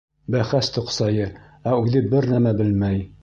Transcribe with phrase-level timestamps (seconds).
[0.35, 1.27] —Бәхәс тоҡсайы,
[1.73, 3.07] ә үҙе бер нәмә белмәй.